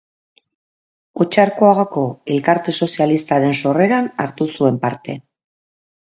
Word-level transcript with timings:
Otxarkoagako 1.25 2.05
Elkarte 2.35 2.73
Sozialistaren 2.85 3.53
sorreran 3.59 4.09
hartu 4.25 4.49
zuen 4.55 4.81
parte. 4.87 5.17